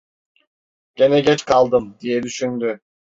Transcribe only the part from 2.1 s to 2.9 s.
düşündü.